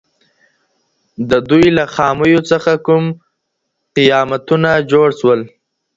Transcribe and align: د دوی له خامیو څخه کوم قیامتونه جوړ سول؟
د 1.29 1.31
دوی 1.49 1.65
له 1.77 1.85
خامیو 1.93 2.41
څخه 2.51 2.71
کوم 2.85 3.03
قیامتونه 3.95 4.69
جوړ 4.91 5.07
سول؟ 5.19 5.41